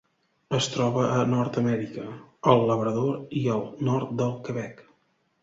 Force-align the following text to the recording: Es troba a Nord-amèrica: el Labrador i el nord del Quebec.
Es 0.59 0.69
troba 0.75 1.03
a 1.17 1.27
Nord-amèrica: 1.33 2.05
el 2.55 2.65
Labrador 2.73 3.13
i 3.41 3.43
el 3.59 3.63
nord 3.91 4.19
del 4.25 4.35
Quebec. 4.49 4.85